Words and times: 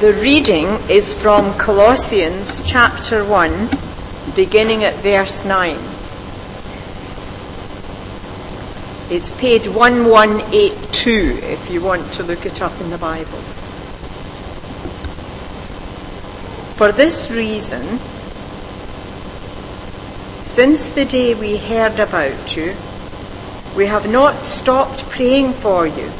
The 0.00 0.12
reading 0.12 0.66
is 0.88 1.12
from 1.12 1.58
Colossians 1.58 2.62
chapter 2.64 3.24
1, 3.24 3.68
beginning 4.36 4.84
at 4.84 4.94
verse 5.02 5.44
9. 5.44 5.74
It's 9.10 9.32
page 9.32 9.66
1182 9.66 11.40
if 11.42 11.68
you 11.68 11.80
want 11.80 12.12
to 12.12 12.22
look 12.22 12.46
it 12.46 12.62
up 12.62 12.80
in 12.80 12.90
the 12.90 12.96
Bibles. 12.96 13.58
For 16.76 16.92
this 16.92 17.28
reason, 17.32 17.98
since 20.44 20.90
the 20.90 21.06
day 21.06 21.34
we 21.34 21.56
heard 21.56 21.98
about 21.98 22.56
you, 22.56 22.76
we 23.74 23.86
have 23.86 24.08
not 24.08 24.46
stopped 24.46 25.08
praying 25.08 25.54
for 25.54 25.88
you. 25.88 26.12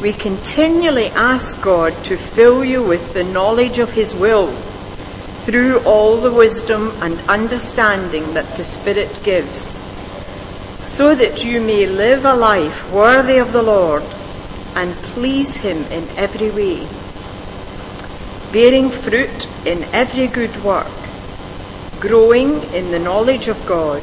We 0.00 0.12
continually 0.12 1.08
ask 1.10 1.62
God 1.62 2.02
to 2.04 2.16
fill 2.16 2.64
you 2.64 2.82
with 2.82 3.14
the 3.14 3.24
knowledge 3.24 3.78
of 3.78 3.92
His 3.92 4.14
will 4.14 4.52
through 5.44 5.80
all 5.84 6.20
the 6.20 6.32
wisdom 6.32 6.96
and 7.00 7.20
understanding 7.28 8.34
that 8.34 8.56
the 8.56 8.64
Spirit 8.64 9.22
gives 9.22 9.84
so 10.82 11.14
that 11.14 11.42
you 11.42 11.60
may 11.60 11.86
live 11.86 12.24
a 12.24 12.34
life 12.34 12.90
worthy 12.90 13.38
of 13.38 13.52
the 13.52 13.62
Lord 13.62 14.04
and 14.74 14.94
please 14.96 15.58
Him 15.58 15.86
in 15.86 16.10
every 16.16 16.50
way, 16.50 16.88
bearing 18.52 18.90
fruit 18.90 19.48
in 19.64 19.84
every 19.94 20.26
good 20.26 20.62
work, 20.62 20.90
growing 22.00 22.64
in 22.74 22.90
the 22.90 22.98
knowledge 22.98 23.48
of 23.48 23.64
God, 23.64 24.02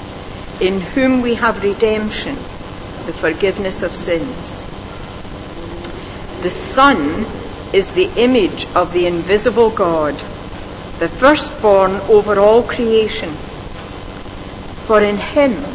in 0.61 0.79
whom 0.79 1.21
we 1.21 1.35
have 1.35 1.63
redemption, 1.63 2.35
the 3.07 3.13
forgiveness 3.13 3.81
of 3.81 3.95
sins. 3.95 4.61
The 6.41 6.51
Son 6.51 7.25
is 7.73 7.93
the 7.93 8.11
image 8.15 8.67
of 8.75 8.93
the 8.93 9.07
invisible 9.07 9.71
God, 9.71 10.23
the 10.99 11.09
firstborn 11.09 11.93
over 12.01 12.39
all 12.39 12.61
creation. 12.61 13.35
For 14.85 15.01
in 15.01 15.17
him 15.17 15.65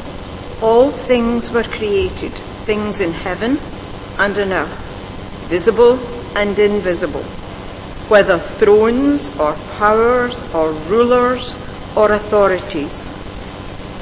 all 0.60 0.90
things 0.90 1.50
were 1.50 1.64
created, 1.64 2.34
things 2.64 3.00
in 3.00 3.12
heaven 3.12 3.60
and 4.18 4.38
on 4.38 4.52
earth, 4.52 5.48
visible 5.48 5.98
and 6.36 6.56
invisible, 6.60 7.24
whether 8.08 8.38
thrones 8.38 9.36
or 9.40 9.54
powers 9.78 10.42
or 10.54 10.70
rulers 10.70 11.58
or 11.96 12.12
authorities. 12.12 13.18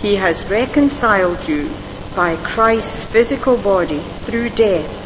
he 0.00 0.16
has 0.16 0.48
reconciled 0.50 1.48
you 1.48 1.70
by 2.14 2.36
Christ's 2.36 3.04
physical 3.04 3.56
body 3.56 4.00
through 4.24 4.50
death 4.50 5.02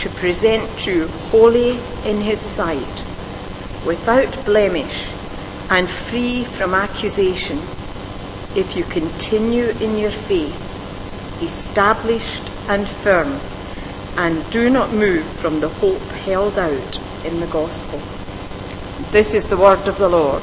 to 0.00 0.08
present 0.10 0.86
you 0.86 1.08
holy 1.30 1.78
in 2.04 2.20
his 2.20 2.40
sight, 2.40 3.04
without 3.84 4.44
blemish 4.44 5.12
and 5.68 5.90
free 5.90 6.44
from 6.44 6.74
accusation 6.74 7.60
if 8.54 8.76
you 8.76 8.84
continue 8.84 9.68
in 9.80 9.96
your 9.96 10.10
faith, 10.10 11.42
established 11.42 12.50
and 12.68 12.88
firm, 12.88 13.40
and 14.16 14.48
do 14.50 14.68
not 14.68 14.92
move 14.92 15.24
from 15.24 15.60
the 15.60 15.68
hope 15.68 16.02
held 16.24 16.58
out 16.58 17.00
in 17.24 17.40
the 17.40 17.46
gospel. 17.46 18.00
This 19.12 19.34
is 19.34 19.46
the 19.46 19.56
word 19.56 19.86
of 19.88 19.98
the 19.98 20.08
Lord. 20.08 20.42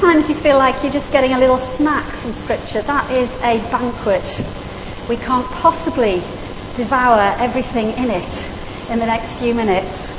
Sometimes 0.00 0.28
you 0.30 0.34
feel 0.50 0.58
like 0.58 0.82
you're 0.82 0.90
just 0.90 1.12
getting 1.12 1.32
a 1.34 1.38
little 1.38 1.58
snack 1.58 2.04
from 2.16 2.32
Scripture. 2.32 2.82
That 2.82 3.08
is 3.12 3.32
a 3.42 3.58
banquet. 3.70 4.44
We 5.08 5.16
can't 5.16 5.46
possibly 5.46 6.24
devour 6.74 7.36
everything 7.38 7.90
in 7.90 8.10
it 8.10 8.46
in 8.90 8.98
the 8.98 9.06
next 9.06 9.36
few 9.36 9.54
minutes. 9.54 10.12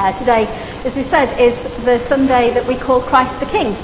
Uh, 0.00 0.10
today, 0.18 0.48
as 0.84 0.96
we 0.96 1.04
said, 1.04 1.32
is 1.40 1.62
the 1.84 2.00
Sunday 2.00 2.52
that 2.54 2.66
we 2.66 2.74
call 2.74 3.00
Christ 3.00 3.38
the 3.38 3.46
King. 3.46 3.76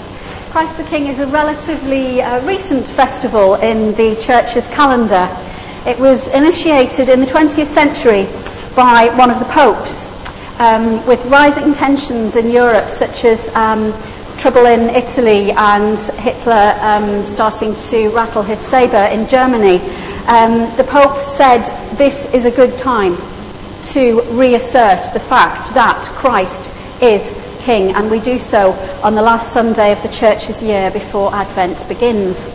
Christ 0.50 0.78
the 0.78 0.82
King 0.82 1.06
is 1.06 1.20
a 1.20 1.28
relatively 1.28 2.20
uh, 2.20 2.44
recent 2.44 2.88
festival 2.88 3.54
in 3.54 3.94
the 3.94 4.16
church's 4.20 4.66
calendar. 4.66 5.31
It 5.86 5.96
was 5.96 6.26
initiated 6.26 7.08
in 7.08 7.20
the 7.20 7.26
20th 7.26 7.69
century 7.69 8.25
by 8.75 9.14
one 9.16 9.31
of 9.31 9.38
the 9.38 9.44
popes. 9.44 10.08
Um, 10.58 11.06
with 11.06 11.25
rising 11.26 11.72
tensions 11.72 12.34
in 12.34 12.50
Europe, 12.50 12.88
such 12.88 13.25
as 13.25 13.48
um, 13.56 13.92
trouble 14.38 14.66
in 14.66 14.90
Italy 14.90 15.50
and 15.52 15.98
Hitler 15.98 16.76
um, 16.80 17.24
starting 17.24 17.74
to 17.74 18.08
rattle 18.10 18.42
his 18.42 18.58
sabre 18.58 19.08
in 19.12 19.28
Germany, 19.28 19.80
um, 20.26 20.74
the 20.76 20.84
Pope 20.84 21.24
said 21.24 21.62
this 21.96 22.32
is 22.34 22.44
a 22.44 22.50
good 22.50 22.78
time 22.78 23.16
to 23.84 24.22
reassert 24.32 25.12
the 25.12 25.20
fact 25.20 25.74
that 25.74 26.02
Christ 26.16 26.70
is 27.02 27.22
King, 27.60 27.94
and 27.94 28.10
we 28.10 28.20
do 28.20 28.38
so 28.38 28.72
on 29.02 29.14
the 29.14 29.22
last 29.22 29.52
Sunday 29.52 29.92
of 29.92 30.02
the 30.02 30.08
Church's 30.08 30.62
year 30.62 30.90
before 30.90 31.34
Advent 31.34 31.87
begins. 31.88 32.48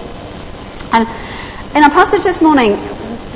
And 0.92 1.08
in 1.76 1.84
our 1.84 1.90
passage 1.90 2.24
this 2.24 2.42
morning, 2.42 2.74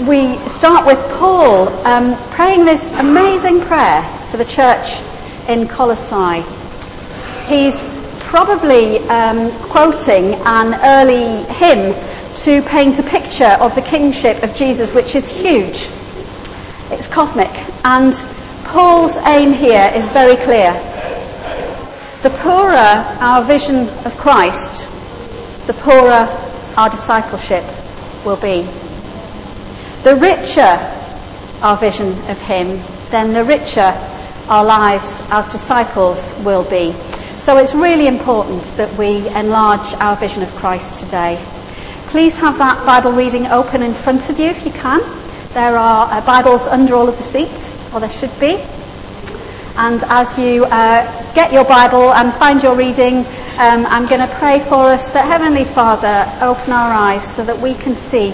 we 0.08 0.38
start 0.48 0.86
with 0.86 1.00
Paul 1.20 1.70
um, 1.86 2.16
praying 2.32 2.66
this 2.66 2.92
amazing 2.94 3.62
prayer 3.62 4.04
for 4.30 4.38
the 4.38 4.46
church 4.46 5.02
in 5.48 5.68
Colossae. 5.68 6.44
He's 7.46 7.93
probably 8.34 8.98
um, 9.10 9.52
quoting 9.70 10.34
an 10.48 10.74
early 10.84 11.44
hymn 11.54 11.94
to 12.34 12.64
paint 12.64 12.98
a 12.98 13.04
picture 13.04 13.56
of 13.62 13.76
the 13.76 13.82
kingship 13.84 14.42
of 14.42 14.56
Jesus, 14.56 14.92
which 14.96 15.14
is 15.14 15.30
huge. 15.30 15.88
It's 16.90 17.06
cosmic. 17.08 17.52
And 17.86 18.12
Paul's 18.64 19.16
aim 19.18 19.54
here 19.54 19.92
is 19.94 20.10
very 20.10 20.36
clear. 20.36 20.74
The 22.24 22.32
poorer 22.42 23.06
our 23.22 23.44
vision 23.44 23.88
of 24.04 24.18
Christ, 24.18 24.90
the 25.68 25.76
poorer 25.76 26.26
our 26.76 26.90
discipleship 26.90 27.64
will 28.26 28.38
be. 28.38 28.64
The 30.02 30.16
richer 30.16 30.80
our 31.62 31.78
vision 31.78 32.14
of 32.32 32.42
Him, 32.42 32.82
then 33.12 33.32
the 33.34 33.44
richer 33.44 33.94
our 34.50 34.66
lives 34.66 35.22
as 35.30 35.52
disciples 35.52 36.34
will 36.44 36.64
be. 36.64 36.96
So 37.44 37.58
it's 37.58 37.76
really 37.76 38.08
important 38.08 38.64
that 38.78 38.98
we 38.98 39.28
enlarge 39.36 39.94
our 39.96 40.16
vision 40.16 40.44
of 40.44 40.56
Christ 40.56 41.04
today. 41.04 41.44
Please 42.08 42.38
have 42.38 42.58
that 42.60 42.86
Bible 42.86 43.12
reading 43.12 43.48
open 43.48 43.84
in 43.84 43.94
front 43.94 44.30
of 44.30 44.40
you 44.40 44.46
if 44.46 44.66
you 44.66 44.72
can. 44.72 45.02
There 45.54 45.76
are 45.76 46.10
uh, 46.10 46.26
Bibles 46.26 46.68
under 46.68 46.96
all 46.96 47.10
of 47.10 47.18
the 47.18 47.24
seats, 47.24 47.78
or 47.94 48.00
there 48.00 48.10
should 48.10 48.32
be. 48.40 48.64
And 49.76 50.02
as 50.06 50.40
you 50.40 50.64
uh, 50.64 51.34
get 51.34 51.52
your 51.52 51.66
Bible 51.66 52.14
and 52.14 52.34
find 52.36 52.64
your 52.64 52.78
reading, 52.78 53.26
um, 53.58 53.86
I'm 53.88 54.06
going 54.06 54.26
to 54.26 54.36
pray 54.36 54.62
for 54.62 54.86
us 54.86 55.12
that 55.12 55.28
Heavenly 55.28 55.66
Father 55.66 56.32
open 56.40 56.72
our 56.72 56.94
eyes 56.94 57.30
so 57.30 57.44
that 57.44 57.60
we 57.60 57.74
can 57.74 57.94
see 57.94 58.34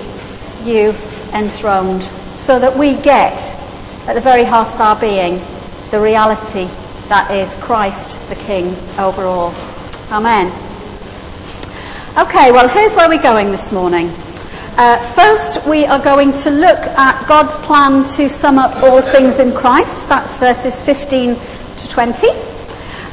you 0.63 0.94
enthroned, 1.33 2.03
so 2.35 2.59
that 2.59 2.77
we 2.77 2.94
get 2.94 3.39
at 4.07 4.13
the 4.13 4.21
very 4.21 4.44
heart 4.44 4.71
of 4.75 4.79
our 4.79 5.00
being 5.01 5.41
the 5.89 6.00
reality 6.00 6.69
that 7.09 7.31
is 7.31 7.56
Christ 7.56 8.19
the 8.29 8.35
King 8.35 8.75
over 9.00 9.25
all. 9.25 9.51
Amen. 10.11 10.47
Okay, 12.15 12.51
well, 12.51 12.67
here's 12.67 12.95
where 12.95 13.09
we're 13.09 13.21
going 13.21 13.50
this 13.51 13.71
morning. 13.71 14.09
Uh, 14.77 14.97
first, 15.13 15.65
we 15.65 15.85
are 15.85 15.97
going 16.01 16.31
to 16.31 16.51
look 16.51 16.77
at 16.77 17.27
God's 17.27 17.57
plan 17.65 18.03
to 18.15 18.29
sum 18.29 18.59
up 18.59 18.75
all 18.83 19.01
things 19.01 19.39
in 19.39 19.53
Christ. 19.53 20.07
That's 20.07 20.38
verses 20.38 20.83
15 20.83 21.35
to 21.77 21.89
20. 21.89 22.27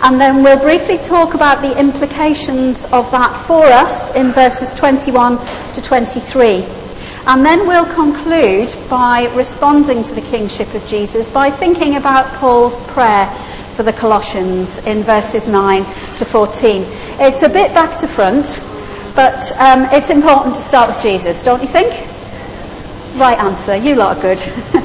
And 0.02 0.20
then 0.20 0.42
we'll 0.42 0.60
briefly 0.60 0.98
talk 0.98 1.32
about 1.32 1.62
the 1.62 1.78
implications 1.78 2.84
of 2.86 3.10
that 3.12 3.46
for 3.46 3.64
us 3.64 4.14
in 4.14 4.30
verses 4.32 4.74
21 4.74 5.38
to 5.72 5.80
23. 5.82 6.66
And 7.26 7.44
then 7.44 7.66
we'll 7.66 7.92
conclude 7.94 8.76
by 8.90 9.32
responding 9.34 10.02
to 10.04 10.14
the 10.14 10.20
kingship 10.20 10.72
of 10.74 10.86
Jesus 10.86 11.28
by 11.30 11.50
thinking 11.50 11.96
about 11.96 12.26
Paul's 12.34 12.80
prayer 12.82 13.26
for 13.76 13.82
the 13.82 13.92
Colossians 13.92 14.78
in 14.78 15.02
verses 15.02 15.48
9 15.48 15.84
to 16.16 16.24
14. 16.24 16.82
It's 17.20 17.42
a 17.42 17.48
bit 17.48 17.74
back 17.74 17.98
to 18.00 18.08
front, 18.08 18.62
but 19.14 19.52
um, 19.58 19.84
it's 19.92 20.08
important 20.08 20.56
to 20.56 20.62
start 20.62 20.88
with 20.88 21.02
Jesus, 21.02 21.42
don't 21.44 21.60
you 21.60 21.68
think? 21.68 21.92
Right 23.18 23.38
answer. 23.38 23.76
You 23.76 23.94
lot 23.94 24.16
are 24.16 24.22
good. 24.22 24.42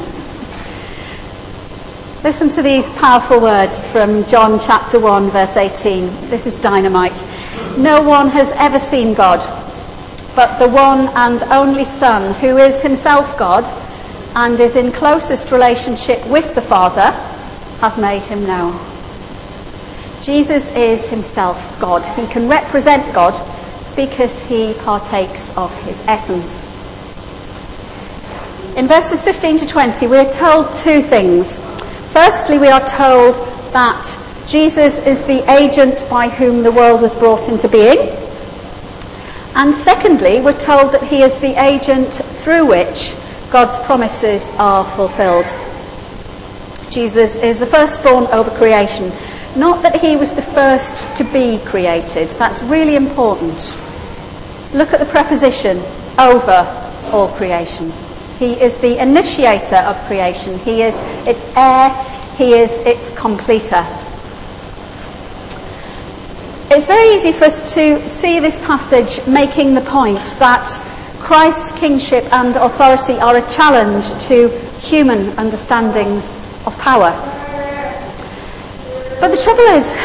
Listen 2.23 2.49
to 2.49 2.61
these 2.61 2.89
powerful 2.91 3.39
words 3.39 3.87
from 3.87 4.25
John 4.27 4.59
chapter 4.59 4.99
1, 4.99 5.29
verse 5.29 5.55
18. 5.55 6.29
This 6.29 6.45
is 6.45 6.57
dynamite. 6.57 7.25
No 7.77 8.01
one 8.01 8.27
has 8.27 8.51
ever 8.57 8.77
seen 8.77 9.13
God, 9.13 9.39
but 10.35 10.59
the 10.59 10.67
one 10.67 11.07
and 11.15 11.41
only 11.43 11.85
Son, 11.85 12.33
who 12.35 12.57
is 12.57 12.81
himself 12.81 13.37
God 13.37 13.63
and 14.35 14.59
is 14.59 14.75
in 14.75 14.91
closest 14.91 15.51
relationship 15.51 16.25
with 16.27 16.55
the 16.55 16.61
Father, 16.61 17.30
has 17.81 17.97
made 17.97 18.23
him 18.23 18.45
known. 18.45 18.79
Jesus 20.21 20.69
is 20.71 21.09
himself 21.09 21.57
God. 21.79 22.05
He 22.15 22.27
can 22.27 22.47
represent 22.47 23.11
God 23.13 23.33
because 23.95 24.43
he 24.43 24.75
partakes 24.75 25.55
of 25.57 25.73
his 25.83 25.99
essence. 26.07 26.67
In 28.77 28.87
verses 28.87 29.23
15 29.23 29.57
to 29.57 29.65
20, 29.65 30.05
we 30.05 30.17
are 30.17 30.31
told 30.31 30.73
two 30.75 31.01
things. 31.01 31.59
Firstly, 32.13 32.59
we 32.59 32.67
are 32.67 32.85
told 32.85 33.35
that 33.73 34.05
Jesus 34.47 34.99
is 34.99 35.25
the 35.25 35.43
agent 35.51 36.05
by 36.07 36.29
whom 36.29 36.61
the 36.61 36.71
world 36.71 37.01
was 37.01 37.15
brought 37.15 37.49
into 37.49 37.67
being. 37.67 38.15
And 39.55 39.73
secondly, 39.73 40.39
we're 40.39 40.57
told 40.57 40.93
that 40.93 41.03
he 41.03 41.23
is 41.23 41.39
the 41.39 41.59
agent 41.59 42.13
through 42.13 42.67
which 42.67 43.15
God's 43.49 43.77
promises 43.79 44.51
are 44.57 44.85
fulfilled. 44.95 45.51
Jesus 46.91 47.37
is 47.37 47.57
the 47.57 47.65
firstborn 47.65 48.25
over 48.27 48.51
creation. 48.57 49.13
Not 49.55 49.81
that 49.83 50.01
he 50.01 50.17
was 50.17 50.33
the 50.33 50.41
first 50.41 50.93
to 51.15 51.23
be 51.23 51.57
created. 51.65 52.29
That's 52.31 52.61
really 52.63 52.97
important. 52.97 53.77
Look 54.73 54.91
at 54.91 54.99
the 54.99 55.05
preposition 55.05 55.77
over 56.19 56.67
all 57.13 57.29
creation. 57.29 57.93
He 58.39 58.59
is 58.59 58.77
the 58.79 59.01
initiator 59.01 59.77
of 59.77 59.97
creation. 60.05 60.59
He 60.59 60.81
is 60.81 60.95
its 61.25 61.45
heir. 61.55 61.91
He 62.35 62.55
is 62.55 62.71
its 62.85 63.09
completer. 63.11 63.87
It's 66.71 66.85
very 66.85 67.15
easy 67.15 67.31
for 67.31 67.45
us 67.45 67.73
to 67.75 68.05
see 68.05 68.41
this 68.41 68.59
passage 68.59 69.25
making 69.27 69.75
the 69.75 69.81
point 69.81 70.25
that 70.39 70.67
Christ's 71.19 71.71
kingship 71.71 72.25
and 72.33 72.57
authority 72.57 73.13
are 73.13 73.37
a 73.37 73.49
challenge 73.49 74.11
to 74.25 74.49
human 74.79 75.37
understandings 75.37 76.40
of 76.65 76.77
power. 76.77 77.11
But 79.19 79.29
the 79.29 79.37
trouble 79.37 79.61
is, 79.61 79.95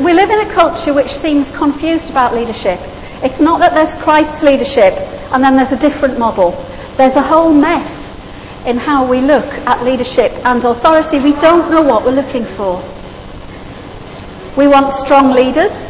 we 0.00 0.12
live 0.12 0.30
in 0.30 0.40
a 0.40 0.52
culture 0.52 0.92
which 0.92 1.12
seems 1.12 1.50
confused 1.50 2.10
about 2.10 2.34
leadership. 2.34 2.78
It's 3.22 3.40
not 3.40 3.60
that 3.60 3.74
there's 3.74 3.94
Christ's 3.94 4.42
leadership 4.42 4.92
and 5.32 5.42
then 5.42 5.56
there's 5.56 5.72
a 5.72 5.78
different 5.78 6.18
model. 6.18 6.52
There's 6.96 7.16
a 7.16 7.22
whole 7.22 7.52
mess 7.52 8.14
in 8.66 8.76
how 8.76 9.06
we 9.06 9.20
look 9.20 9.46
at 9.66 9.82
leadership 9.84 10.32
and 10.44 10.62
authority. 10.64 11.18
We 11.20 11.32
don't 11.32 11.70
know 11.70 11.82
what 11.82 12.04
we're 12.04 12.12
looking 12.12 12.44
for. 12.44 12.82
We 14.56 14.66
want 14.66 14.92
strong 14.92 15.32
leaders, 15.32 15.86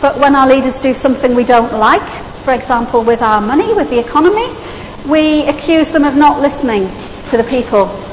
but 0.00 0.18
when 0.18 0.34
our 0.34 0.48
leaders 0.48 0.80
do 0.80 0.94
something 0.94 1.34
we 1.34 1.44
don't 1.44 1.72
like, 1.72 2.08
for 2.42 2.52
example, 2.52 3.02
with 3.02 3.22
our 3.22 3.40
money, 3.40 3.72
with 3.74 3.90
the 3.90 3.98
economy, 3.98 4.48
we 5.06 5.46
accuse 5.46 5.90
them 5.90 6.04
of 6.04 6.16
not 6.16 6.40
listening 6.40 6.90
to 7.26 7.36
the 7.36 7.44
people. 7.44 8.03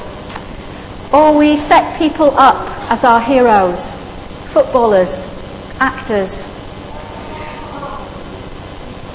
Or 1.12 1.36
we 1.36 1.56
set 1.56 1.98
people 1.98 2.30
up 2.38 2.90
as 2.90 3.04
our 3.04 3.20
heroes, 3.20 3.94
footballers, 4.46 5.26
actors, 5.78 6.48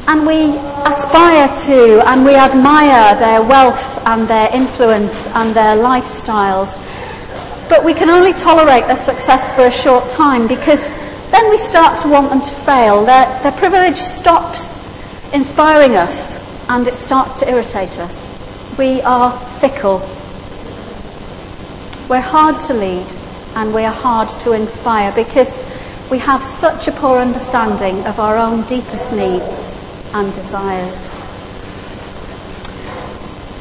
and 0.08 0.26
we 0.26 0.58
aspire 0.86 1.48
to 1.66 2.02
and 2.08 2.24
we 2.24 2.36
admire 2.36 3.14
their 3.20 3.42
wealth 3.42 4.02
and 4.08 4.26
their 4.28 4.50
influence 4.54 5.28
and 5.28 5.54
their 5.54 5.76
lifestyles. 5.76 6.80
But 7.68 7.84
we 7.84 7.94
can 7.94 8.10
only 8.10 8.32
tolerate 8.32 8.88
their 8.88 8.96
success 8.96 9.52
for 9.52 9.66
a 9.66 9.72
short 9.72 10.10
time 10.10 10.48
because 10.48 10.92
then 11.32 11.50
we 11.50 11.58
start 11.58 12.00
to 12.02 12.08
want 12.08 12.30
them 12.30 12.42
to 12.42 12.54
fail. 12.54 13.06
Their, 13.06 13.26
their 13.44 13.52
privilege 13.52 13.98
stops 13.98 14.80
inspiring 15.34 15.98
us 15.98 16.40
and 16.70 16.88
it 16.88 16.96
starts 16.96 17.40
to 17.40 17.50
irritate 17.50 18.00
us. 18.00 18.34
We 18.78 19.02
are 19.02 19.38
fickle. 19.60 20.00
We're 22.10 22.22
hard 22.22 22.62
to 22.68 22.74
lead 22.74 23.06
and 23.54 23.74
we 23.74 23.84
are 23.84 23.92
hard 23.92 24.30
to 24.40 24.54
inspire 24.54 25.12
because 25.12 25.62
we 26.10 26.20
have 26.20 26.42
such 26.42 26.88
a 26.88 26.94
poor 26.94 27.18
understanding 27.18 28.06
of 28.08 28.18
our 28.18 28.38
own 28.38 28.66
deepest 28.66 29.12
needs 29.12 29.76
and 30.14 30.34
desires. 30.34 31.14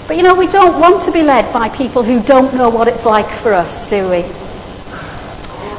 But 0.06 0.16
you 0.16 0.22
know, 0.22 0.36
we 0.36 0.46
don't 0.46 0.78
want 0.78 1.02
to 1.02 1.10
be 1.10 1.22
led 1.22 1.52
by 1.52 1.70
people 1.70 2.04
who 2.04 2.22
don't 2.22 2.54
know 2.54 2.68
what 2.68 2.86
it's 2.86 3.04
like 3.04 3.28
for 3.28 3.52
us, 3.52 3.90
do 3.90 4.08
we? 4.08 4.22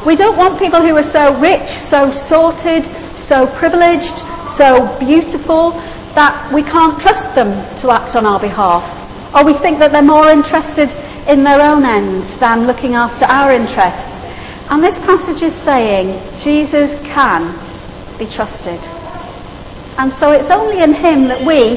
We 0.06 0.18
don't 0.18 0.36
want 0.36 0.60
people 0.60 0.82
who 0.82 0.98
are 0.98 1.04
so 1.04 1.40
rich, 1.40 1.70
so 1.70 2.12
sorted, 2.12 2.84
so 3.18 3.48
privileged, 3.48 4.20
so 4.46 4.94
beautiful 5.00 5.72
that 6.16 6.52
we 6.54 6.64
can't 6.64 7.00
trust 7.00 7.34
them 7.34 7.50
to 7.78 7.92
act 7.92 8.18
on 8.18 8.26
our 8.26 8.42
behalf. 8.42 8.84
Or 9.34 9.46
we 9.46 9.54
think 9.54 9.80
that 9.80 9.94
they're 9.94 10.02
more 10.02 10.28
interested 10.28 10.94
in 11.28 11.44
their 11.44 11.62
own 11.62 11.86
ends 11.86 12.38
than 12.38 12.66
looking 12.68 12.96
after 12.96 13.26
our 13.26 13.52
interests. 13.52 14.22
And 14.70 14.84
this 14.84 14.98
passage 15.00 15.42
is 15.42 15.56
saying 15.56 16.38
Jesus 16.38 16.96
can 17.08 17.58
be 18.18 18.28
trusted. 18.28 18.86
And 19.98 20.12
so 20.12 20.32
it's 20.32 20.50
only 20.50 20.82
in 20.82 20.94
Him 20.94 21.28
that 21.30 21.46
we, 21.46 21.76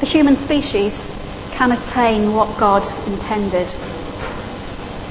the 0.00 0.06
human 0.06 0.36
species, 0.36 1.10
can 1.50 1.72
attain 1.72 2.32
what 2.32 2.58
God 2.58 2.84
intended. 3.06 3.74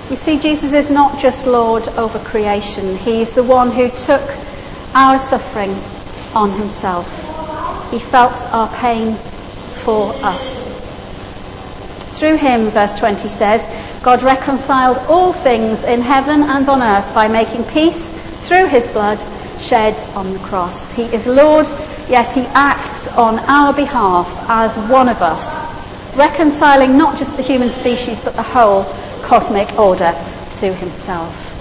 You 0.09 0.15
see, 0.15 0.39
Jesus 0.39 0.73
is 0.73 0.89
not 0.89 1.19
just 1.19 1.45
Lord 1.45 1.87
over 1.89 2.19
creation, 2.19 2.97
He 2.97 3.21
is 3.21 3.33
the 3.33 3.43
one 3.43 3.71
who 3.71 3.89
took 3.89 4.35
our 4.95 5.19
suffering 5.19 5.79
on 6.33 6.51
Himself. 6.51 7.07
He 7.91 7.99
felt 7.99 8.35
our 8.51 8.67
pain 8.75 9.17
for 9.83 10.13
us. 10.23 10.78
Through 12.19 12.37
Him, 12.37 12.69
verse 12.69 12.93
20 12.95 13.27
says, 13.27 13.67
God 14.03 14.21
reconciled 14.21 14.97
all 15.09 15.33
things 15.33 15.83
in 15.83 16.01
heaven 16.01 16.43
and 16.43 16.69
on 16.69 16.81
earth 16.81 17.13
by 17.13 17.27
making 17.27 17.63
peace 17.63 18.11
through 18.41 18.67
His 18.67 18.85
blood 18.87 19.19
shed 19.59 19.97
on 20.15 20.31
the 20.33 20.39
cross. 20.39 20.91
He 20.91 21.03
is 21.03 21.25
Lord 21.25 21.67
Yet 22.09 22.31
he 22.31 22.41
acts 22.55 23.07
on 23.09 23.37
our 23.41 23.71
behalf 23.71 24.27
as 24.49 24.75
one 24.89 25.09
of 25.09 25.21
us, 25.21 25.67
reconciling 26.15 26.97
not 26.97 27.19
just 27.19 27.37
the 27.37 27.43
human 27.43 27.69
species 27.69 28.19
but 28.19 28.35
the 28.35 28.41
whole 28.41 28.83
cosmic 29.21 29.71
order 29.77 30.11
to 30.53 30.73
himself. 30.73 31.55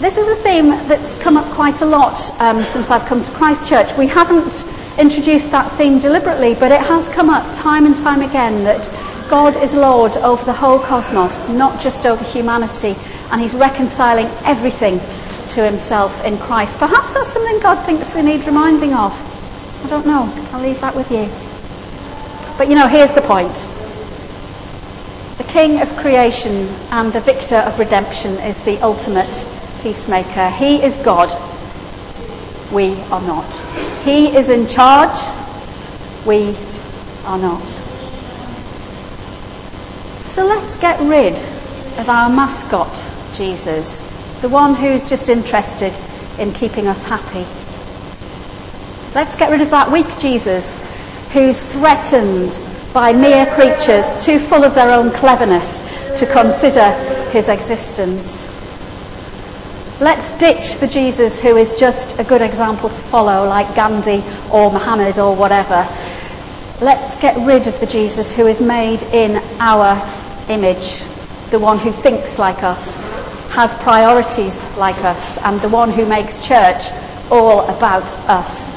This 0.00 0.18
is 0.18 0.26
a 0.28 0.42
theme 0.42 0.70
that's 0.88 1.14
come 1.14 1.36
up 1.36 1.48
quite 1.54 1.82
a 1.82 1.86
lot 1.86 2.18
um, 2.40 2.64
since 2.64 2.90
I've 2.90 3.04
come 3.04 3.22
to 3.22 3.30
Christchurch. 3.30 3.96
We 3.96 4.08
haven't 4.08 4.64
introduced 4.98 5.52
that 5.52 5.70
theme 5.78 6.00
deliberately, 6.00 6.54
but 6.54 6.72
it 6.72 6.80
has 6.80 7.08
come 7.08 7.30
up 7.30 7.54
time 7.54 7.86
and 7.86 7.96
time 7.96 8.22
again 8.22 8.64
that 8.64 8.90
God 9.28 9.56
is 9.62 9.74
Lord 9.74 10.12
over 10.16 10.44
the 10.44 10.52
whole 10.52 10.78
cosmos, 10.78 11.48
not 11.48 11.80
just 11.80 12.06
over 12.06 12.24
humanity, 12.24 12.96
and 13.30 13.40
He's 13.40 13.54
reconciling 13.54 14.26
everything 14.44 15.00
to 15.48 15.64
himself 15.64 16.24
in 16.24 16.38
Christ. 16.38 16.78
Perhaps 16.78 17.14
that's 17.14 17.32
something 17.32 17.60
God 17.60 17.84
thinks 17.84 18.14
we 18.14 18.22
need 18.22 18.46
reminding 18.46 18.94
of. 18.94 19.12
I 19.84 19.88
don't 19.88 20.06
know. 20.06 20.32
I'll 20.52 20.60
leave 20.62 20.80
that 20.80 20.94
with 20.94 21.10
you. 21.10 21.30
But 22.58 22.68
you 22.68 22.74
know, 22.74 22.86
here's 22.86 23.12
the 23.12 23.22
point. 23.22 23.54
The 25.38 25.44
King 25.44 25.80
of 25.80 25.96
creation 25.96 26.68
and 26.90 27.12
the 27.12 27.20
victor 27.20 27.56
of 27.56 27.78
redemption 27.78 28.38
is 28.40 28.62
the 28.64 28.78
ultimate 28.80 29.46
peacemaker. 29.82 30.50
He 30.50 30.82
is 30.82 30.96
God. 30.98 31.30
We 32.70 32.94
are 33.10 33.22
not. 33.22 33.54
He 34.04 34.36
is 34.36 34.50
in 34.50 34.66
charge. 34.66 35.18
We 36.26 36.56
are 37.24 37.38
not. 37.38 37.87
So 40.38 40.46
let's 40.46 40.76
get 40.76 41.00
rid 41.00 41.36
of 41.98 42.08
our 42.08 42.30
mascot, 42.30 43.08
Jesus, 43.34 44.06
the 44.40 44.48
one 44.48 44.76
who's 44.76 45.04
just 45.04 45.28
interested 45.28 45.92
in 46.38 46.52
keeping 46.52 46.86
us 46.86 47.02
happy. 47.02 47.44
Let's 49.16 49.34
get 49.34 49.50
rid 49.50 49.62
of 49.62 49.70
that 49.70 49.90
weak 49.90 50.06
Jesus 50.20 50.80
who's 51.32 51.60
threatened 51.60 52.56
by 52.94 53.12
mere 53.12 53.46
creatures 53.56 54.14
too 54.24 54.38
full 54.38 54.62
of 54.62 54.76
their 54.76 54.92
own 54.92 55.10
cleverness 55.10 55.68
to 56.20 56.26
consider 56.26 56.92
his 57.30 57.48
existence. 57.48 58.46
Let's 60.00 60.30
ditch 60.38 60.78
the 60.78 60.86
Jesus 60.86 61.40
who 61.40 61.56
is 61.56 61.74
just 61.74 62.16
a 62.20 62.22
good 62.22 62.42
example 62.42 62.90
to 62.90 63.00
follow, 63.10 63.48
like 63.48 63.74
Gandhi 63.74 64.22
or 64.52 64.70
Muhammad 64.70 65.18
or 65.18 65.34
whatever. 65.34 65.84
Let's 66.80 67.16
get 67.16 67.36
rid 67.44 67.66
of 67.66 67.80
the 67.80 67.86
Jesus 67.86 68.32
who 68.32 68.46
is 68.46 68.60
made 68.60 69.02
in 69.02 69.42
our 69.58 69.96
image, 70.48 71.02
the 71.50 71.58
one 71.58 71.78
who 71.78 71.92
thinks 71.92 72.38
like 72.38 72.62
us, 72.62 73.00
has 73.50 73.74
priorities 73.76 74.62
like 74.76 75.02
us, 75.04 75.38
and 75.38 75.60
the 75.60 75.68
one 75.68 75.90
who 75.90 76.06
makes 76.06 76.40
church 76.40 76.90
all 77.30 77.68
about 77.68 78.08
us. 78.28 78.68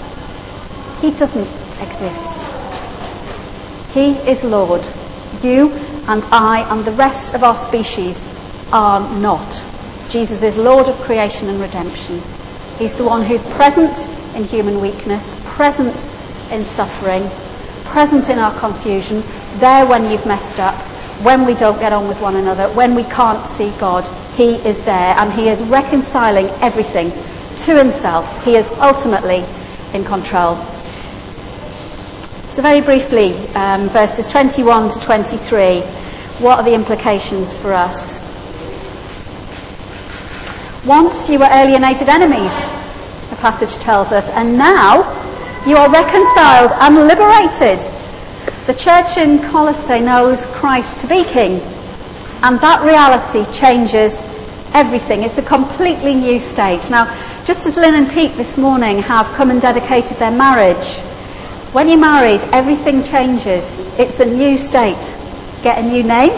He 1.01 1.12
doesn't 1.12 1.48
exist. 1.82 2.51
He 3.94 4.13
is 4.30 4.44
Lord. 4.44 4.88
You 5.42 5.72
and 6.08 6.24
I 6.25 6.66
and 6.70 6.86
the 6.86 6.92
rest 6.92 7.34
of 7.34 7.44
our 7.44 7.56
species 7.56 8.25
are 8.72 9.01
not. 9.20 9.63
Jesus 10.10 10.44
is 10.44 10.58
Lord 10.58 10.88
of 10.88 10.98
creation 11.01 11.50
and 11.50 11.60
redemption. 11.60 12.22
He's 12.78 12.96
the 12.96 13.04
one 13.04 13.24
who's 13.24 13.44
present 13.44 13.98
in 14.36 14.46
human 14.46 14.82
weakness, 14.82 15.36
present 15.46 16.10
in 16.51 16.66
suffering, 16.66 17.30
present 17.86 18.30
in 18.30 18.40
our 18.40 18.58
confusion, 18.60 19.24
there 19.56 19.86
when 19.86 20.10
you've 20.10 20.25
messed 20.25 20.60
up, 20.60 20.75
when 21.24 21.46
we 21.46 21.54
don't 21.54 21.80
get 21.80 21.94
on 21.94 22.08
with 22.08 22.20
one 22.22 22.36
another, 22.36 22.68
when 22.70 22.96
we 22.96 23.04
can't 23.04 23.46
see 23.46 23.72
God, 23.80 24.08
He 24.36 24.56
is 24.68 24.82
there 24.84 25.16
and 25.18 25.32
He 25.32 25.50
is 25.50 25.62
reconciling 25.63 26.48
everything 26.62 27.12
to 27.58 27.78
Himself. 27.78 28.44
He 28.44 28.56
is 28.56 28.70
ultimately 28.80 29.46
in 29.94 30.04
control. 30.04 30.56
So, 32.50 32.62
very 32.62 32.82
briefly, 32.82 33.34
um, 33.56 33.88
verses 33.90 34.30
21 34.30 34.90
to 34.90 35.00
23, 35.00 35.82
what 36.40 36.60
are 36.60 36.63
the 36.63 36.74
implications 36.74 37.58
for 37.58 37.74
us? 37.74 38.20
Once 40.86 41.30
you 41.30 41.40
were 41.40 41.46
alienated 41.46 42.10
enemies, 42.10 42.56
the 43.30 43.36
passage 43.38 43.75
tells 43.82 44.12
us, 44.12 44.28
and 44.30 44.58
now 44.58 45.00
you 45.68 45.78
are 45.78 45.90
reconciled 45.92 46.72
and 46.82 47.08
liberated 47.08 47.80
the 48.68 48.74
church 48.74 49.18
in 49.18 49.39
Colossae 49.50 50.00
knows 50.00 50.46
Christ 50.48 51.00
to 51.00 51.08
be 51.08 51.24
King, 51.24 51.60
and 52.44 52.60
that 52.60 52.84
reality 52.86 53.51
changes 53.51 54.22
everything. 54.74 55.24
It's 55.24 55.39
a 55.39 55.44
completely 55.44 56.13
new 56.13 56.39
state. 56.39 56.88
Now, 56.89 57.12
just 57.46 57.65
as 57.65 57.75
Lynn 57.75 57.96
and 57.96 58.10
Pete 58.12 58.36
this 58.38 58.58
morning 58.58 59.00
have 59.00 59.25
come 59.34 59.50
and 59.50 59.62
dedicated 59.62 60.18
their 60.18 60.32
marriage, 60.32 61.00
when 61.74 61.88
you're 61.88 61.98
married, 61.98 62.41
everything 62.51 63.01
changes. 63.03 63.80
It's 63.98 64.20
a 64.20 64.25
new 64.25 64.58
state. 64.58 65.15
Get 65.63 65.80
a 65.80 65.84
new 65.84 66.03
name. 66.03 66.32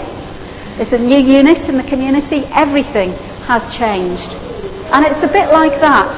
It's 0.80 0.94
a 0.94 1.00
new 1.00 1.18
unit 1.18 1.68
in 1.68 1.76
the 1.76 1.84
community. 1.84 2.44
Everything 2.54 3.12
has 3.48 3.76
changed. 3.76 4.34
And 4.94 5.06
it's 5.06 5.24
a 5.24 5.28
bit 5.28 5.52
like 5.52 5.80
that 5.82 6.16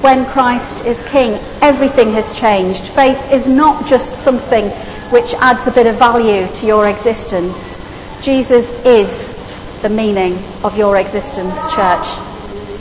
when 0.00 0.26
Christ 0.26 0.86
is 0.86 1.02
King. 1.04 1.34
Everything 1.60 2.12
has 2.12 2.32
changed. 2.32 2.88
Faith 2.88 3.20
is 3.30 3.46
not 3.46 3.86
just 3.86 4.14
something 4.14 4.72
which 5.10 5.34
adds 5.34 5.66
a 5.66 5.70
bit 5.70 5.86
of 5.86 5.96
value 5.96 6.46
to 6.54 6.66
your 6.66 6.88
existence. 6.88 7.80
Jesus 8.22 8.72
is 8.84 9.34
the 9.82 9.88
meaning 9.88 10.34
of 10.62 10.76
your 10.76 10.96
existence, 10.98 11.72
church. 11.74 12.06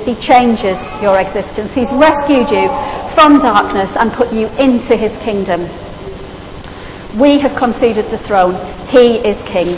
He 0.05 0.15
changes 0.15 0.79
your 1.01 1.19
existence. 1.19 1.73
He's 1.73 1.91
rescued 1.91 2.49
you 2.51 2.67
from 3.15 3.39
darkness 3.39 3.95
and 3.97 4.11
put 4.13 4.31
you 4.31 4.47
into 4.59 4.95
his 4.95 5.17
kingdom. 5.19 5.61
We 7.17 7.39
have 7.39 7.55
conceded 7.55 8.05
the 8.11 8.17
throne. 8.17 8.55
He 8.87 9.17
is 9.17 9.41
king. 9.43 9.75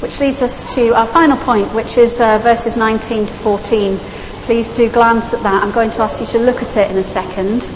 Which 0.00 0.20
leads 0.20 0.42
us 0.42 0.74
to 0.74 0.94
our 0.94 1.06
final 1.06 1.36
point, 1.38 1.72
which 1.72 1.96
is 1.96 2.20
uh, 2.20 2.38
verses 2.38 2.76
19 2.76 3.26
to 3.26 3.32
14. 3.34 3.98
Please 4.44 4.72
do 4.74 4.90
glance 4.90 5.32
at 5.32 5.42
that. 5.42 5.62
I'm 5.62 5.72
going 5.72 5.90
to 5.92 6.02
ask 6.02 6.20
you 6.20 6.26
to 6.26 6.38
look 6.38 6.62
at 6.62 6.76
it 6.76 6.90
in 6.90 6.98
a 6.98 7.02
second. 7.02 7.70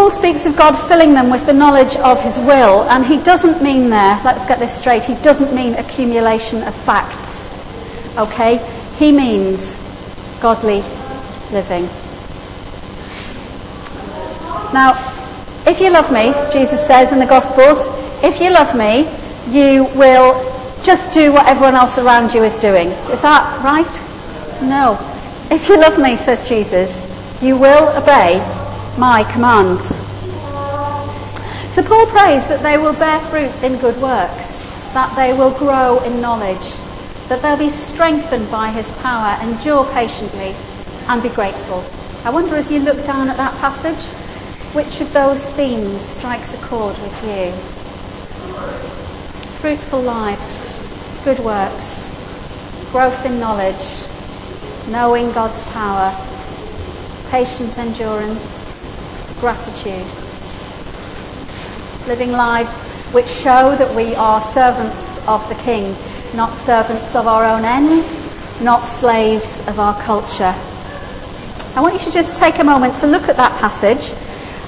Paul 0.00 0.10
speaks 0.10 0.46
of 0.46 0.56
God 0.56 0.74
filling 0.88 1.12
them 1.12 1.28
with 1.28 1.44
the 1.44 1.52
knowledge 1.52 1.94
of 1.96 2.22
his 2.22 2.38
will, 2.38 2.84
and 2.84 3.04
he 3.04 3.22
doesn't 3.22 3.62
mean 3.62 3.90
there, 3.90 4.18
let's 4.24 4.46
get 4.46 4.58
this 4.58 4.74
straight, 4.74 5.04
he 5.04 5.14
doesn't 5.16 5.54
mean 5.54 5.74
accumulation 5.74 6.62
of 6.62 6.74
facts. 6.74 7.52
Okay? 8.16 8.66
He 8.96 9.12
means 9.12 9.78
godly 10.40 10.80
living. 11.52 11.84
Now, 14.72 14.94
if 15.66 15.82
you 15.82 15.90
love 15.90 16.10
me, 16.10 16.32
Jesus 16.50 16.80
says 16.86 17.12
in 17.12 17.18
the 17.18 17.26
Gospels, 17.26 17.86
if 18.24 18.40
you 18.40 18.50
love 18.50 18.74
me, 18.74 19.00
you 19.54 19.84
will 19.84 20.32
just 20.82 21.12
do 21.12 21.30
what 21.30 21.46
everyone 21.46 21.74
else 21.74 21.98
around 21.98 22.32
you 22.32 22.42
is 22.42 22.56
doing. 22.56 22.88
Is 23.12 23.20
that 23.20 23.62
right? 23.62 24.62
No. 24.62 24.96
If 25.50 25.68
you 25.68 25.78
love 25.78 25.98
me, 25.98 26.16
says 26.16 26.48
Jesus, 26.48 27.06
you 27.42 27.58
will 27.58 27.94
obey 27.98 28.59
my 28.98 29.24
commands. 29.32 30.02
So 31.72 31.82
Paul 31.84 32.06
prays 32.06 32.48
that 32.48 32.62
they 32.62 32.76
will 32.76 32.92
bear 32.92 33.20
fruit 33.26 33.62
in 33.62 33.78
good 33.78 33.96
works, 33.98 34.58
that 34.92 35.14
they 35.14 35.32
will 35.32 35.52
grow 35.52 36.02
in 36.02 36.20
knowledge, 36.20 36.74
that 37.28 37.42
they'll 37.42 37.56
be 37.56 37.70
strengthened 37.70 38.50
by 38.50 38.72
his 38.72 38.90
power, 38.98 39.40
endure 39.40 39.84
patiently, 39.92 40.56
and 41.06 41.22
be 41.22 41.28
grateful. 41.28 41.84
I 42.24 42.30
wonder 42.30 42.56
as 42.56 42.70
you 42.70 42.80
look 42.80 43.06
down 43.06 43.28
at 43.30 43.36
that 43.36 43.56
passage, 43.58 44.04
which 44.74 45.00
of 45.00 45.12
those 45.12 45.48
themes 45.50 46.02
strikes 46.02 46.54
a 46.54 46.58
chord 46.58 46.98
with 46.98 47.24
you? 47.24 47.52
Fruitful 49.60 50.02
lives, 50.02 50.88
good 51.24 51.38
works, 51.38 52.10
growth 52.90 53.24
in 53.24 53.38
knowledge, 53.38 54.06
knowing 54.88 55.30
God's 55.32 55.66
power, 55.72 56.12
patient 57.30 57.78
endurance, 57.78 58.64
gratitude. 59.40 60.06
Living 62.06 62.32
lives 62.32 62.72
which 63.12 63.28
show 63.28 63.74
that 63.76 63.94
we 63.94 64.14
are 64.14 64.40
servants 64.40 65.18
of 65.26 65.46
the 65.48 65.54
King, 65.56 65.96
not 66.34 66.54
servants 66.54 67.16
of 67.16 67.26
our 67.26 67.44
own 67.44 67.64
ends, 67.64 68.24
not 68.60 68.84
slaves 68.84 69.66
of 69.66 69.80
our 69.80 70.00
culture. 70.02 70.54
I 71.74 71.80
want 71.80 71.94
you 71.94 72.00
to 72.00 72.10
just 72.10 72.36
take 72.36 72.58
a 72.58 72.64
moment 72.64 72.96
to 72.96 73.06
look 73.06 73.28
at 73.28 73.36
that 73.36 73.58
passage 73.60 74.12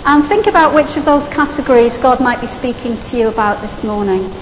and 0.05 0.25
think 0.25 0.47
about 0.47 0.75
which 0.75 0.97
of 0.97 1.05
those 1.05 1.29
categories 1.29 1.99
God 1.99 2.21
might 2.21 2.41
be 2.41 2.47
speaking 2.47 2.99
to 2.99 3.17
you 3.17 3.29
about 3.29 3.61
this 3.61 3.85
morning. 3.85 4.33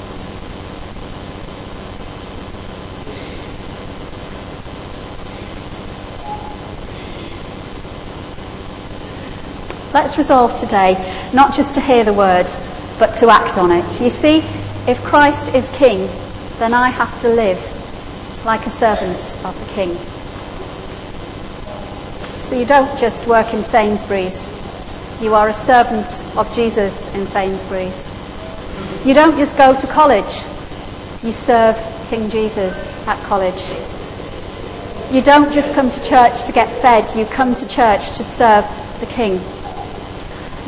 Let's 9.92 10.16
resolve 10.16 10.58
today 10.58 10.94
not 11.32 11.52
just 11.52 11.74
to 11.74 11.80
hear 11.80 12.04
the 12.04 12.12
word, 12.12 12.46
but 13.00 13.14
to 13.16 13.28
act 13.28 13.58
on 13.58 13.72
it. 13.72 14.00
You 14.00 14.08
see, 14.08 14.38
if 14.86 15.02
Christ 15.02 15.52
is 15.52 15.68
king, 15.70 16.08
then 16.58 16.72
I 16.74 16.90
have 16.90 17.20
to 17.22 17.28
live 17.28 17.58
like 18.44 18.66
a 18.66 18.70
servant 18.70 19.36
of 19.44 19.58
the 19.58 19.66
king. 19.72 19.98
So 22.38 22.56
you 22.56 22.66
don't 22.66 22.96
just 22.98 23.26
work 23.26 23.52
in 23.52 23.64
Sainsbury's, 23.64 24.54
you 25.20 25.34
are 25.34 25.48
a 25.48 25.52
servant 25.52 26.06
of 26.36 26.52
Jesus 26.54 27.12
in 27.14 27.26
Sainsbury's. 27.26 28.10
You 29.04 29.12
don't 29.12 29.36
just 29.36 29.56
go 29.56 29.78
to 29.78 29.86
college, 29.88 30.44
you 31.22 31.32
serve 31.32 31.76
King 32.08 32.30
Jesus 32.30 32.88
at 33.06 33.20
college. 33.24 33.72
You 35.12 35.20
don't 35.20 35.52
just 35.52 35.72
come 35.74 35.90
to 35.90 36.02
church 36.04 36.44
to 36.44 36.52
get 36.52 36.80
fed, 36.80 37.14
you 37.16 37.24
come 37.26 37.54
to 37.56 37.66
church 37.66 38.16
to 38.16 38.24
serve 38.24 38.64
the 39.00 39.06
King. 39.06 39.40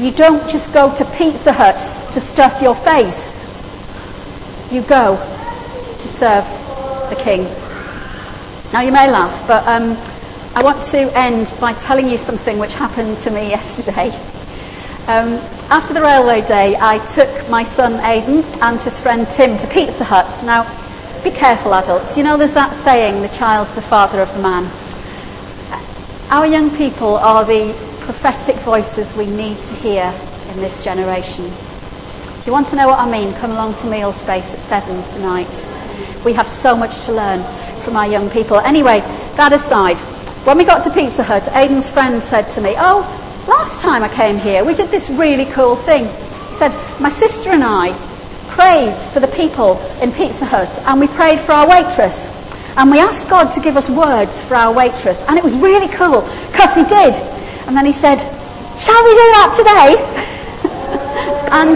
You 0.03 0.11
don't 0.11 0.51
just 0.51 0.73
go 0.73 0.93
to 0.97 1.05
Pizza 1.17 1.53
Hut 1.53 1.79
to 2.11 2.19
stuff 2.19 2.61
your 2.61 2.75
face. 2.75 3.39
You 4.69 4.83
go 4.83 5.15
to 5.97 6.09
serve 6.09 6.45
the 7.09 7.15
King. 7.15 7.45
Now, 8.73 8.81
you 8.81 8.91
may 8.91 9.09
laugh, 9.09 9.47
but 9.47 9.65
um, 9.69 9.97
I 10.57 10.65
want 10.65 10.83
to 10.87 11.17
end 11.17 11.55
by 11.61 11.75
telling 11.75 12.09
you 12.09 12.19
something 12.19 12.59
which 12.59 12.75
happened 12.75 13.17
to 13.19 13.31
me 13.31 13.49
yesterday. 13.51 14.09
Um, 15.07 15.35
after 15.71 15.95
the 15.95 16.03
railway 16.03 16.41
day, 16.49 16.77
I 16.81 16.99
took 17.15 17.49
my 17.49 17.63
son 17.63 18.05
Aidan 18.05 18.43
and 18.61 18.81
his 18.81 18.99
friend 18.99 19.29
Tim 19.31 19.57
to 19.59 19.69
Pizza 19.69 20.03
Hut. 20.03 20.43
Now, 20.45 20.65
be 21.23 21.31
careful, 21.31 21.75
adults. 21.75 22.17
You 22.17 22.25
know, 22.25 22.37
there's 22.37 22.55
that 22.55 22.75
saying, 22.75 23.23
the 23.23 23.29
child's 23.29 23.73
the 23.77 23.83
father 23.83 24.21
of 24.21 24.35
the 24.35 24.41
man. 24.41 24.69
Our 26.29 26.47
young 26.49 26.77
people 26.77 27.19
are 27.19 27.45
the 27.45 27.92
prophetic 28.03 28.57
voices 28.57 29.15
we 29.15 29.27
need 29.27 29.57
to 29.65 29.75
hear 29.77 30.13
in 30.51 30.57
this 30.57 30.83
generation. 30.85 31.47
If 31.47 32.47
you 32.47 32.53
want 32.53 32.67
to 32.69 32.77
know 32.77 32.89
what 32.89 32.99
I 32.99 33.09
mean, 33.09 33.33
come 33.35 33.53
along 33.53 33.77
to 33.77 33.87
Meal 33.87 34.13
Space 34.13 34.53
at 34.53 34.61
7 34.61 35.05
tonight. 35.07 35.67
We 36.25 36.33
have 36.33 36.49
so 36.49 36.77
much 36.77 37.05
to 37.05 37.13
learn 37.13 37.43
from 37.83 37.97
our 37.97 38.07
young 38.07 38.29
people. 38.31 38.59
Anyway, 38.59 39.01
that 39.37 39.53
aside, 39.53 39.99
when 40.45 40.59
we 40.59 40.65
got 40.65 40.83
to 40.83 40.91
Pizza 40.91 41.23
Hut, 41.23 41.49
Aidan's 41.53 41.91
friend 41.91 42.21
said 42.23 42.51
to 42.51 42.61
me, 42.61 42.75
Oh, 42.77 43.01
last 43.47 43.81
time 43.81 44.03
I 44.03 44.09
came 44.09 44.39
here, 44.39 44.65
we 44.65 44.75
did 44.75 44.91
this 44.91 45.09
really 45.09 45.47
cool 45.47 45.77
thing. 45.77 46.07
He 46.49 46.55
said, 46.57 46.73
My 47.01 47.11
sister 47.11 47.51
and 47.51 47.63
I 47.63 47.93
prayed 48.49 48.97
for 48.97 49.21
the 49.21 49.29
people 49.29 49.81
in 50.03 50.11
Pizza 50.13 50.45
Hut 50.45 50.69
and 50.87 50.99
we 50.99 51.07
prayed 51.07 51.41
for 51.41 51.53
our 51.53 51.69
waitress. 51.69 52.31
And 52.77 52.91
we 52.91 52.99
asked 52.99 53.29
God 53.29 53.53
to 53.53 53.61
give 53.61 53.77
us 53.77 53.89
words 53.89 54.43
for 54.43 54.57
our 54.57 54.73
waitress. 54.73 55.23
And 55.29 55.39
it 55.39 55.45
was 55.45 55.57
really 55.57 55.89
cool, 55.89 56.23
because 56.51 56.75
He 56.75 56.85
did. 56.85 57.15
And 57.73 57.79
then 57.79 57.87
He 57.87 57.95
said, 57.95 58.19
Shall 58.77 59.03
we 59.03 59.13
do 59.17 59.27
that 59.33 59.49
today? 59.57 59.97
and 61.57 61.73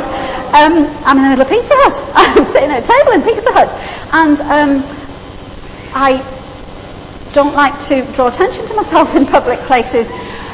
um, 0.53 1.05
I'm 1.07 1.17
in 1.17 1.25
the 1.25 1.31
middle 1.31 1.41
of 1.41 1.49
Pizza 1.49 1.73
Hut. 1.73 1.97
I'm 2.37 2.45
sitting 2.45 2.69
at 2.69 2.85
a 2.85 2.87
table 2.87 3.13
in 3.13 3.23
Pizza 3.23 3.51
Hut. 3.55 3.73
And 4.13 4.37
um, 4.45 4.85
I 5.95 6.21
don't 7.33 7.55
like 7.55 7.81
to 7.89 8.05
draw 8.13 8.29
attention 8.29 8.67
to 8.67 8.75
myself 8.75 9.15
in 9.17 9.25
public 9.25 9.59
places, 9.61 10.11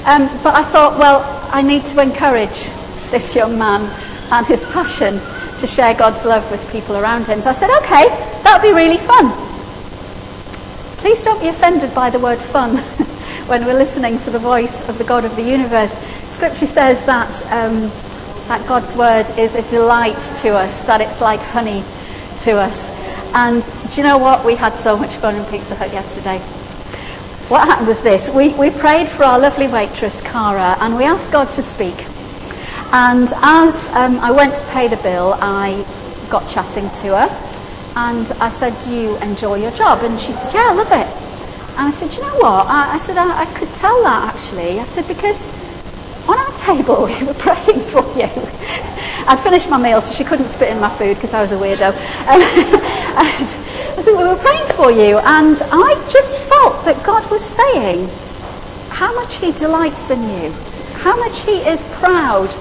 um, 0.06 0.30
but 0.44 0.54
I 0.54 0.62
thought, 0.70 0.96
well, 0.96 1.26
I 1.50 1.60
need 1.60 1.86
to 1.86 2.00
encourage 2.00 2.70
this 3.10 3.34
young 3.34 3.58
man 3.58 3.90
and 4.30 4.46
his 4.46 4.62
passion 4.66 5.20
to 5.58 5.66
share 5.66 5.92
God's 5.92 6.24
love 6.24 6.48
with 6.52 6.62
people 6.70 6.96
around 6.96 7.26
him. 7.26 7.40
So 7.40 7.50
I 7.50 7.52
said, 7.52 7.76
okay, 7.82 8.06
that 8.46 8.62
would 8.62 8.68
be 8.68 8.72
really 8.72 8.98
fun. 8.98 9.32
Please 10.98 11.24
don't 11.24 11.40
be 11.40 11.48
offended 11.48 11.92
by 11.96 12.10
the 12.10 12.20
word 12.20 12.38
fun 12.38 12.80
when 13.52 13.66
we're 13.66 13.74
listening 13.74 14.18
for 14.18 14.30
the 14.30 14.38
voice 14.38 14.88
of 14.88 14.96
the 14.96 15.04
God 15.04 15.26
of 15.26 15.36
the 15.36 15.42
universe. 15.42 15.94
Scripture 16.28 16.64
says 16.64 17.04
that, 17.04 17.28
um, 17.52 17.90
that 18.48 18.66
God's 18.66 18.94
word 18.94 19.26
is 19.38 19.54
a 19.54 19.60
delight 19.68 20.18
to 20.38 20.56
us, 20.56 20.72
that 20.86 21.02
it's 21.02 21.20
like 21.20 21.38
honey 21.38 21.84
to 22.44 22.52
us. 22.52 22.80
And 23.34 23.62
do 23.90 24.00
you 24.00 24.06
know 24.06 24.16
what? 24.16 24.46
We 24.46 24.54
had 24.54 24.74
so 24.74 24.96
much 24.96 25.16
fun 25.16 25.36
in 25.36 25.44
Pizza 25.44 25.74
Hut 25.74 25.92
yesterday. 25.92 26.38
What 27.52 27.68
happened 27.68 27.88
was 27.88 28.00
this. 28.00 28.30
We, 28.30 28.54
we 28.54 28.70
prayed 28.70 29.10
for 29.10 29.24
our 29.24 29.38
lovely 29.38 29.68
waitress, 29.68 30.22
Cara, 30.22 30.78
and 30.80 30.96
we 30.96 31.04
asked 31.04 31.30
God 31.30 31.52
to 31.52 31.60
speak. 31.60 32.06
And 32.90 33.28
as 33.42 33.88
um, 33.88 34.18
I 34.20 34.30
went 34.30 34.54
to 34.54 34.66
pay 34.68 34.88
the 34.88 34.96
bill, 34.96 35.36
I 35.38 35.84
got 36.30 36.48
chatting 36.48 36.88
to 37.02 37.18
her. 37.18 37.92
And 37.96 38.32
I 38.40 38.48
said, 38.48 38.80
do 38.80 38.90
you 38.90 39.18
enjoy 39.18 39.56
your 39.56 39.72
job? 39.72 40.04
And 40.04 40.18
she 40.18 40.32
said, 40.32 40.54
yeah, 40.54 40.68
I 40.70 40.72
love 40.72 40.92
it. 40.92 41.21
And 41.76 41.88
I 41.88 41.90
said, 41.90 42.12
you 42.12 42.20
know 42.20 42.36
what? 42.36 42.66
I, 42.68 42.94
I 42.94 42.98
said, 42.98 43.16
I, 43.16 43.42
I 43.42 43.46
could 43.46 43.72
tell 43.72 44.02
that 44.04 44.34
actually. 44.34 44.78
I 44.78 44.86
said, 44.86 45.08
because 45.08 45.52
on 46.28 46.38
our 46.38 46.52
table 46.66 47.06
we 47.06 47.24
were 47.24 47.34
praying 47.34 47.80
for 47.88 48.04
you. 48.18 48.28
I'd 49.26 49.40
finished 49.42 49.70
my 49.70 49.78
meal, 49.78 50.00
so 50.00 50.14
she 50.14 50.24
couldn't 50.24 50.48
spit 50.48 50.68
in 50.68 50.80
my 50.80 50.90
food 50.90 51.14
because 51.14 51.32
I 51.32 51.40
was 51.40 51.52
a 51.52 51.56
weirdo. 51.56 51.94
and 52.28 53.48
said, 54.02 54.16
we 54.16 54.24
were 54.24 54.36
praying 54.36 54.66
for 54.74 54.90
you, 54.90 55.18
and 55.18 55.56
I 55.70 55.94
just 56.10 56.34
felt 56.34 56.84
that 56.84 57.04
God 57.04 57.30
was 57.30 57.42
saying 57.44 58.08
how 58.90 59.14
much 59.14 59.36
He 59.36 59.52
delights 59.52 60.10
in 60.10 60.22
you, 60.28 60.52
how 60.94 61.16
much 61.16 61.40
He 61.42 61.58
is 61.66 61.84
proud 61.92 62.54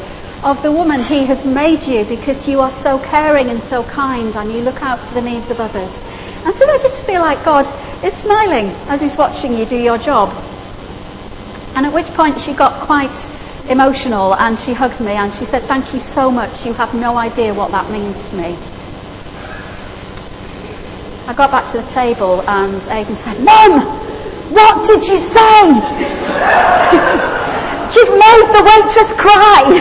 of 0.44 0.62
the 0.64 0.72
woman 0.72 1.04
He 1.04 1.26
has 1.26 1.46
made 1.46 1.84
you 1.84 2.06
because 2.06 2.48
you 2.48 2.62
are 2.62 2.72
so 2.72 3.00
caring 3.00 3.50
and 3.50 3.62
so 3.62 3.84
kind 3.84 4.36
and 4.36 4.52
you 4.52 4.62
look 4.62 4.82
out 4.82 5.00
for 5.08 5.14
the 5.16 5.22
needs 5.22 5.52
of 5.52 5.60
others. 5.60 6.02
And 6.44 6.54
so 6.54 6.68
I 6.68 6.78
just 6.80 7.04
feel 7.06 7.22
like 7.22 7.44
God 7.46 7.66
is 8.04 8.14
smiling 8.14 8.68
as 8.90 9.02
He's 9.02 9.16
watching 9.16 9.54
you 9.56 9.66
do 9.66 9.78
your 9.78 9.98
job. 9.98 10.30
And 11.76 11.86
at 11.86 11.94
which 11.94 12.08
point 12.08 12.40
she 12.40 12.54
got 12.54 12.86
quite 12.86 13.16
emotional 13.70 14.36
and 14.36 14.58
she 14.60 14.74
hugged 14.74 15.00
me 15.00 15.12
and 15.12 15.34
she 15.34 15.46
said, 15.46 15.64
Thank 15.64 15.94
you 15.94 16.00
so 16.00 16.32
much. 16.32 16.66
You 16.66 16.74
have 16.74 16.94
no 16.94 17.18
idea 17.18 17.54
what 17.54 17.72
that 17.72 17.90
means 17.92 18.30
to 18.30 18.36
me. 18.36 18.58
I 21.28 21.34
got 21.34 21.52
back 21.52 21.70
to 21.72 21.78
the 21.80 21.88
table 21.88 22.42
and 22.50 22.82
Aidan 22.90 23.16
said, 23.16 23.40
Mum, 23.40 23.82
what 24.52 24.86
did 24.86 25.06
you 25.06 25.18
say? 25.20 25.62
You've 27.94 28.14
made 28.18 28.48
the 28.52 28.64
waitress 28.66 29.14
cry. 29.14 29.80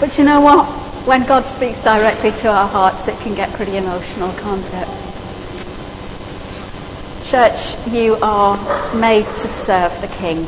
but 0.00 0.18
you 0.18 0.24
know 0.24 0.40
what? 0.40 0.79
When 1.10 1.26
God 1.26 1.44
speaks 1.44 1.82
directly 1.82 2.30
to 2.30 2.48
our 2.52 2.68
hearts, 2.68 3.08
it 3.08 3.18
can 3.18 3.34
get 3.34 3.52
pretty 3.54 3.76
emotional, 3.76 4.32
can't 4.34 4.64
it? 4.72 4.88
Church, 7.24 7.74
you 7.88 8.14
are 8.22 8.56
made 8.94 9.24
to 9.24 9.48
serve 9.48 9.90
the 10.02 10.06
King. 10.06 10.46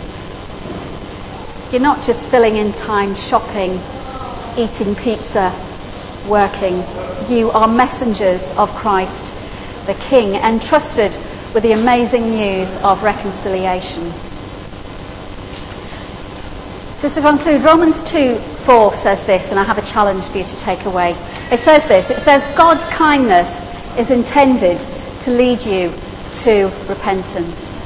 You're 1.73 1.83
not 1.83 2.05
just 2.05 2.29
filling 2.29 2.59
in 2.59 2.73
time 2.75 3.17
shopping, 3.17 3.81
eating 4.57 4.95
pizza, 4.95 5.53
working. 6.29 6.85
You 7.29 7.51
are 7.51 7.67
messengers 7.67 8.53
of 8.53 8.73
Christ, 8.77 9.33
the 9.87 9.95
King, 9.95 10.37
entrusted 10.37 11.11
with 11.55 11.65
the 11.65 11.73
amazing 11.73 12.31
news 12.31 12.77
of 12.85 13.03
reconciliation. 13.03 14.13
Just 17.03 17.17
to 17.17 17.21
conclude, 17.21 17.65
Romans 17.65 18.01
2 18.05 18.37
4 18.39 18.95
says 18.95 19.25
this, 19.25 19.51
and 19.51 19.59
I 19.59 19.65
have 19.65 19.77
a 19.77 19.83
challenge 19.83 20.29
for 20.29 20.39
you 20.39 20.45
to 20.45 20.57
take 20.59 20.85
away. 20.85 21.17
It 21.51 21.59
says 21.59 21.85
this 21.87 22.13
it 22.13 22.21
says, 22.21 22.45
God's 22.57 22.85
kindness 22.95 23.67
is 23.99 24.13
intended 24.13 24.79
to 25.23 25.33
lead 25.33 25.65
you 25.65 25.93
to 26.45 26.71
repentance. 26.87 27.83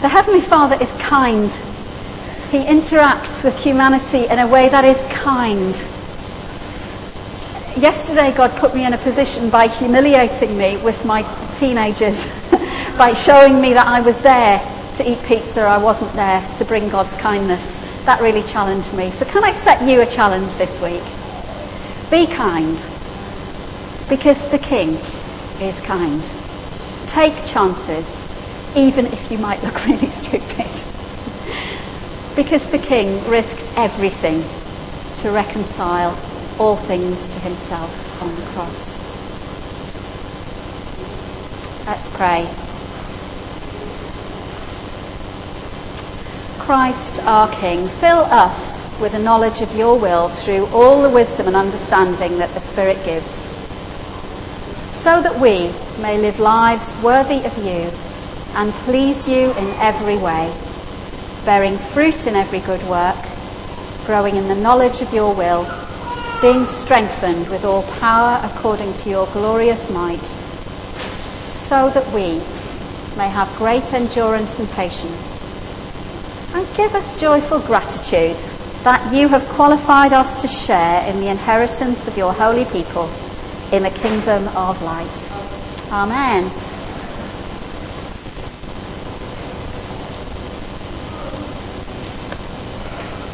The 0.00 0.06
Heavenly 0.06 0.42
Father 0.42 0.78
is 0.80 0.92
kind. 0.92 1.50
He 2.52 2.58
interacts 2.58 3.42
with 3.42 3.58
humanity 3.58 4.28
in 4.28 4.38
a 4.38 4.46
way 4.46 4.68
that 4.68 4.84
is 4.84 5.00
kind. 5.12 5.74
Yesterday, 7.76 8.30
God 8.30 8.52
put 8.58 8.76
me 8.76 8.86
in 8.86 8.92
a 8.92 8.98
position 8.98 9.50
by 9.50 9.66
humiliating 9.66 10.56
me 10.56 10.76
with 10.76 11.04
my 11.04 11.22
teenagers, 11.50 12.24
by 12.96 13.12
showing 13.12 13.60
me 13.60 13.72
that 13.72 13.88
I 13.88 14.00
was 14.02 14.16
there 14.20 14.60
to 14.98 15.10
eat 15.10 15.20
pizza, 15.24 15.62
I 15.62 15.78
wasn't 15.78 16.12
there 16.12 16.48
to 16.58 16.64
bring 16.64 16.88
God's 16.88 17.14
kindness. 17.16 17.83
That 18.04 18.20
really 18.20 18.42
challenged 18.42 18.92
me. 18.92 19.10
So, 19.10 19.24
can 19.24 19.44
I 19.44 19.52
set 19.52 19.82
you 19.82 20.02
a 20.02 20.06
challenge 20.06 20.54
this 20.56 20.80
week? 20.80 21.02
Be 22.10 22.26
kind, 22.26 22.84
because 24.08 24.46
the 24.50 24.58
King 24.58 24.98
is 25.60 25.80
kind. 25.80 26.22
Take 27.06 27.44
chances, 27.44 28.24
even 28.76 29.06
if 29.06 29.30
you 29.30 29.38
might 29.38 29.62
look 29.62 29.84
really 29.86 30.10
stupid. 30.10 30.70
because 32.36 32.68
the 32.70 32.78
king 32.78 33.24
risked 33.28 33.72
everything 33.76 34.42
to 35.14 35.30
reconcile 35.30 36.18
all 36.58 36.76
things 36.76 37.28
to 37.30 37.38
himself 37.40 38.22
on 38.22 38.34
the 38.34 38.42
cross. 38.52 39.00
Let's 41.86 42.08
pray. 42.10 42.63
Christ 46.64 47.20
our 47.20 47.52
King, 47.52 47.88
fill 47.88 48.20
us 48.20 48.80
with 48.98 49.12
a 49.12 49.18
knowledge 49.18 49.60
of 49.60 49.76
your 49.76 49.98
will 49.98 50.30
through 50.30 50.64
all 50.68 51.02
the 51.02 51.10
wisdom 51.10 51.46
and 51.46 51.54
understanding 51.54 52.38
that 52.38 52.54
the 52.54 52.60
Spirit 52.60 53.04
gives 53.04 53.52
so 54.88 55.20
that 55.20 55.38
we 55.38 55.70
may 56.00 56.16
live 56.16 56.38
lives 56.38 56.90
worthy 57.02 57.44
of 57.44 57.54
you 57.58 57.92
and 58.54 58.72
please 58.86 59.28
you 59.28 59.52
in 59.52 59.68
every 59.74 60.16
way, 60.16 60.50
bearing 61.44 61.76
fruit 61.76 62.26
in 62.26 62.34
every 62.34 62.60
good 62.60 62.82
work, 62.84 63.22
growing 64.06 64.36
in 64.36 64.48
the 64.48 64.54
knowledge 64.54 65.02
of 65.02 65.12
your 65.12 65.34
will, 65.34 65.64
being 66.40 66.64
strengthened 66.64 67.46
with 67.48 67.66
all 67.66 67.82
power 68.00 68.40
according 68.42 68.94
to 68.94 69.10
your 69.10 69.26
glorious 69.26 69.90
might, 69.90 70.24
so 71.46 71.90
that 71.90 72.10
we 72.14 72.38
may 73.18 73.28
have 73.28 73.54
great 73.58 73.92
endurance 73.92 74.58
and 74.58 74.70
patience. 74.70 75.43
And 76.54 76.72
give 76.72 76.94
us 76.94 77.12
joyful 77.20 77.58
gratitude 77.58 78.36
that 78.84 79.12
you 79.12 79.28
have 79.28 79.44
qualified 79.48 80.12
us 80.12 80.40
to 80.40 80.46
share 80.46 81.04
in 81.04 81.18
the 81.18 81.26
inheritance 81.26 82.06
of 82.06 82.16
your 82.16 82.32
holy 82.32 82.64
people 82.66 83.10
in 83.72 83.82
the 83.82 83.90
kingdom 83.90 84.46
of 84.48 84.80
light. 84.80 85.16
Amen. 85.90 86.73